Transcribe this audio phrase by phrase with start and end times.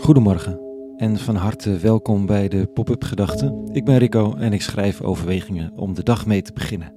[0.00, 0.60] Goedemorgen
[0.96, 3.68] en van harte welkom bij de Pop-up Gedachten.
[3.72, 6.94] Ik ben Rico en ik schrijf overwegingen om de dag mee te beginnen.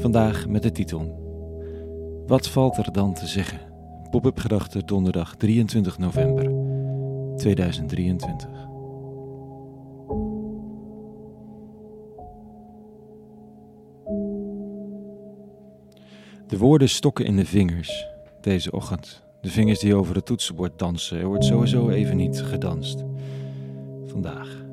[0.00, 1.20] Vandaag met de titel
[2.26, 3.60] Wat valt er dan te zeggen?
[4.10, 6.44] Pop-up Gedachten donderdag 23 november
[7.36, 8.48] 2023.
[16.46, 18.06] De woorden stokken in de vingers
[18.40, 19.31] deze ochtend.
[19.42, 21.18] De vingers die over het toetsenbord dansen.
[21.18, 23.04] Er wordt sowieso even niet gedanst.
[24.04, 24.64] Vandaag.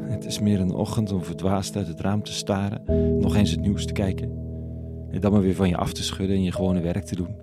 [0.00, 2.82] Het is meer een ochtend om verdwaasd uit het raam te staren,
[3.18, 4.30] nog eens het nieuws te kijken.
[5.10, 7.36] En dan maar weer van je af te schudden en je gewone werk te doen.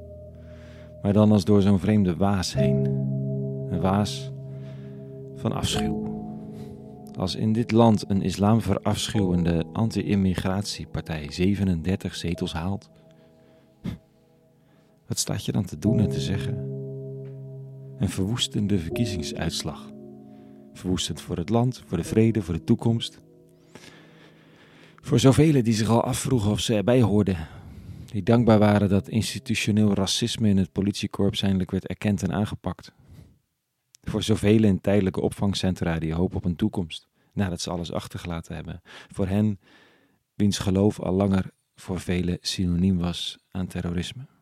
[1.02, 2.86] Maar dan als door zo'n vreemde waas heen.
[3.70, 4.32] Een waas
[5.36, 6.04] van afschuw.
[7.18, 12.90] Als in dit land een islamverafschuwende anti-immigratiepartij 37 zetels haalt,
[15.14, 16.54] wat staat je dan te doen en te zeggen?
[17.98, 19.92] Een verwoestende verkiezingsuitslag.
[20.74, 23.20] Verwoestend voor het land, voor de vrede, voor de toekomst.
[25.02, 27.48] Voor zoveel die zich al afvroegen of ze erbij hoorden.
[28.06, 32.92] Die dankbaar waren dat institutioneel racisme in het politiekorps eindelijk werd erkend en aangepakt.
[34.02, 38.82] Voor zoveel in tijdelijke opvangcentra die hoop op een toekomst, nadat ze alles achtergelaten hebben.
[39.08, 39.60] Voor hen
[40.34, 44.33] wiens geloof al langer voor velen synoniem was aan terrorisme.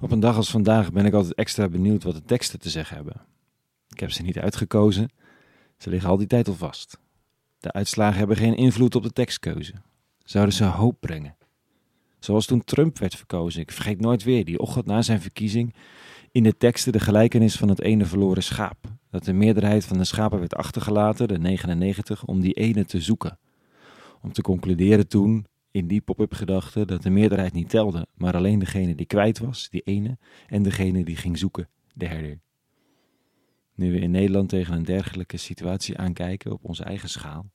[0.00, 2.96] Op een dag als vandaag ben ik altijd extra benieuwd wat de teksten te zeggen
[2.96, 3.20] hebben.
[3.88, 5.10] Ik heb ze niet uitgekozen,
[5.78, 6.98] ze liggen al die tijd al vast.
[7.58, 9.72] De uitslagen hebben geen invloed op de tekstkeuze.
[10.24, 11.36] Zouden ze hoop brengen?
[12.18, 13.60] Zoals toen Trump werd verkozen.
[13.60, 15.74] Ik vergeet nooit weer die ochtend na zijn verkiezing
[16.32, 18.76] in de teksten de gelijkenis van het ene verloren schaap.
[19.10, 23.38] Dat de meerderheid van de schapen werd achtergelaten, de 99, om die ene te zoeken.
[24.22, 28.58] Om te concluderen toen in die pop-up gedachte dat de meerderheid niet telde, maar alleen
[28.58, 32.40] degene die kwijt was, die ene, en degene die ging zoeken, de herder.
[33.74, 37.50] Nu we in Nederland tegen een dergelijke situatie aankijken op onze eigen schaal,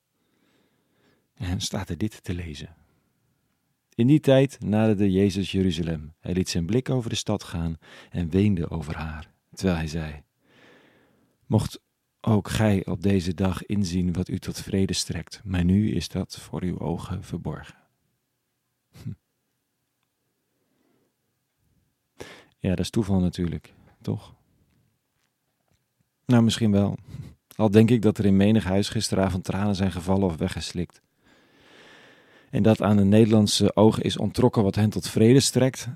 [1.34, 2.76] en staat er dit te lezen.
[3.94, 6.14] In die tijd naderde Jezus Jeruzalem.
[6.20, 7.76] Hij liet zijn blik over de stad gaan
[8.10, 10.22] en weende over haar, terwijl hij zei:
[11.46, 11.80] Mocht
[12.20, 16.38] ook gij op deze dag inzien wat u tot vrede strekt, maar nu is dat
[16.40, 17.83] voor uw ogen verborgen.
[22.58, 24.34] Ja, dat is toeval natuurlijk, toch?
[26.26, 26.96] Nou, misschien wel.
[27.56, 31.02] Al denk ik dat er in menig huis gisteravond tranen zijn gevallen of weggeslikt.
[32.50, 35.88] En dat aan de Nederlandse ogen is ontrokken wat hen tot vrede strekt,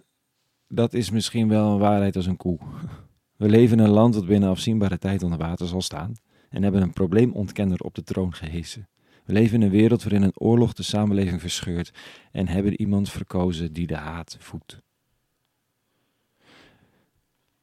[0.69, 2.59] dat is misschien wel een waarheid als een koe.
[3.37, 6.13] We leven in een land dat binnen afzienbare tijd onder water zal staan
[6.49, 8.89] en hebben een probleemontkenner op de troon gehesen.
[9.29, 11.93] We leven in een wereld waarin een oorlog de samenleving verscheurt
[12.33, 14.81] en hebben iemand verkozen die de haat voedt.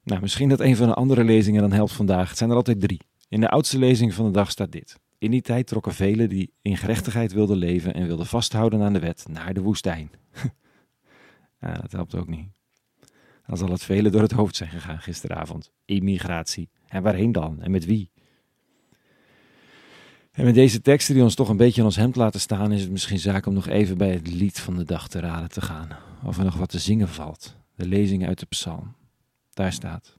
[0.04, 2.30] Nou, misschien dat een van de andere lezingen dan helpt vandaag.
[2.30, 3.02] Het zijn er altijd drie.
[3.30, 5.00] In de oudste lezing van de dag staat dit.
[5.18, 9.00] In die tijd trokken velen die in gerechtigheid wilden leven en wilden vasthouden aan de
[9.00, 10.12] wet naar de woestijn.
[11.62, 12.48] ja, dat helpt ook niet.
[13.46, 15.72] Dan zal het velen door het hoofd zijn gegaan gisteravond.
[15.86, 16.70] Immigratie.
[16.88, 17.62] En waarheen dan?
[17.62, 18.12] En met wie?
[20.36, 22.82] En met deze teksten die ons toch een beetje in ons hemd laten staan, is
[22.82, 25.62] het misschien zaak om nog even bij het lied van de dag te raden te
[25.62, 25.90] gaan.
[26.24, 27.56] Of er nog wat te zingen valt.
[27.76, 28.96] De lezing uit de psalm.
[29.54, 30.18] Daar staat: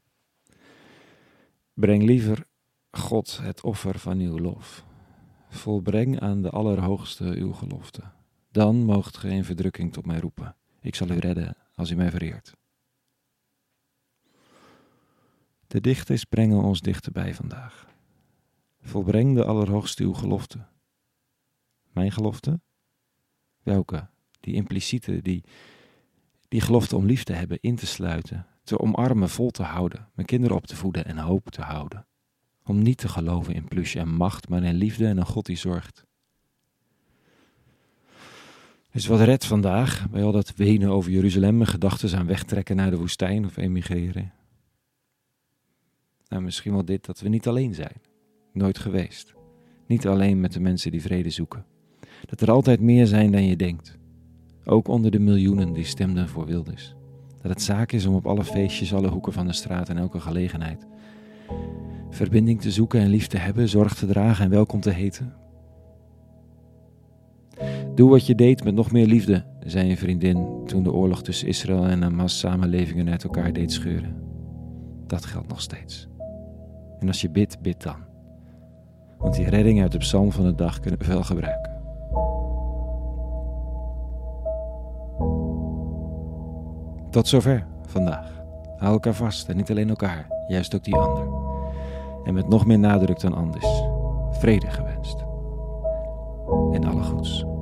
[1.75, 2.45] Breng liever
[2.91, 4.85] God het offer van uw lof.
[5.49, 8.03] Volbreng aan de Allerhoogste uw gelofte.
[8.51, 10.57] Dan moogt ge in verdrukking tot mij roepen.
[10.81, 12.53] Ik zal u redden als u mij vereert.
[15.67, 17.96] De dichters brengen ons dichterbij vandaag.
[18.87, 20.59] Volbreng de Allerhoogste uw gelofte.
[21.93, 22.61] Mijn gelofte?
[23.63, 24.09] Welke?
[24.41, 25.45] Die impliciete, die,
[26.49, 30.27] die gelofte om lief te hebben, in te sluiten, te omarmen, vol te houden, mijn
[30.27, 32.07] kinderen op te voeden en hoop te houden.
[32.65, 35.57] Om niet te geloven in plusje en macht, maar in liefde en een God die
[35.57, 36.05] zorgt.
[38.91, 42.91] Dus wat redt vandaag bij al dat wenen over Jeruzalem en gedachten aan wegtrekken naar
[42.91, 44.33] de woestijn of emigreren?
[46.29, 48.01] Nou, misschien wel dit dat we niet alleen zijn.
[48.57, 49.35] Nooit geweest.
[49.87, 51.65] Niet alleen met de mensen die vrede zoeken.
[52.27, 53.99] Dat er altijd meer zijn dan je denkt.
[54.65, 56.95] Ook onder de miljoenen die stemden voor Wilders.
[57.43, 60.21] Dat het zaak is om op alle feestjes, alle hoeken van de straat en elke
[60.21, 60.87] gelegenheid
[62.17, 65.35] verbinding te zoeken en lief te hebben, zorg te dragen en welkom te heten.
[67.95, 71.49] Doe wat je deed met nog meer liefde, zei een vriendin toen de oorlog tussen
[71.49, 74.17] Israël en Hamas samenlevingen uit elkaar deed scheuren.
[75.07, 76.09] Dat geldt nog steeds.
[76.99, 78.06] En als je bidt, bid dan.
[79.19, 81.75] Want die redding uit de psalm van de dag kunnen we wel gebruiken.
[87.11, 88.45] Tot zover vandaag.
[88.77, 91.29] Hou elkaar vast en niet alleen elkaar, juist ook die ander.
[92.25, 93.83] En met nog meer nadruk dan anders,
[94.31, 95.25] vrede gewenst.
[96.73, 97.56] En alle goeds.